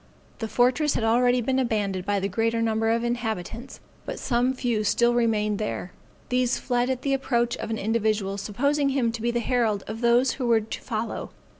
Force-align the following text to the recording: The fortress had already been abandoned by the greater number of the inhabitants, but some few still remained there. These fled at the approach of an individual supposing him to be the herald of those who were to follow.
The 0.39 0.47
fortress 0.47 0.95
had 0.95 1.03
already 1.03 1.41
been 1.41 1.59
abandoned 1.59 2.07
by 2.07 2.19
the 2.19 2.27
greater 2.27 2.59
number 2.59 2.89
of 2.89 3.01
the 3.01 3.07
inhabitants, 3.09 3.79
but 4.03 4.17
some 4.17 4.51
few 4.55 4.83
still 4.83 5.13
remained 5.13 5.59
there. 5.59 5.91
These 6.29 6.57
fled 6.57 6.89
at 6.89 7.03
the 7.03 7.13
approach 7.13 7.55
of 7.57 7.69
an 7.69 7.77
individual 7.77 8.39
supposing 8.39 8.89
him 8.89 9.11
to 9.11 9.21
be 9.21 9.29
the 9.29 9.41
herald 9.41 9.83
of 9.85 10.01
those 10.01 10.31
who 10.31 10.47
were 10.47 10.61
to 10.61 10.81
follow. 10.81 11.29